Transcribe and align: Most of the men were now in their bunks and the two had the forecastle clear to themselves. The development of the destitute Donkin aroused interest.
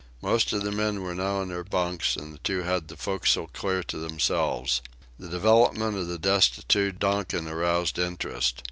Most 0.23 0.51
of 0.51 0.63
the 0.63 0.71
men 0.71 1.03
were 1.03 1.13
now 1.13 1.43
in 1.43 1.49
their 1.49 1.63
bunks 1.63 2.15
and 2.15 2.33
the 2.33 2.39
two 2.39 2.63
had 2.63 2.87
the 2.87 2.97
forecastle 2.97 3.45
clear 3.53 3.83
to 3.83 3.99
themselves. 3.99 4.81
The 5.19 5.29
development 5.29 5.95
of 5.95 6.07
the 6.07 6.17
destitute 6.17 6.97
Donkin 6.97 7.47
aroused 7.47 7.99
interest. 7.99 8.55